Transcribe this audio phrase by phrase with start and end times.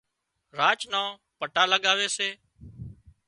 [0.59, 1.07] راچ نان
[1.39, 2.29] پٽا لڳاوي سي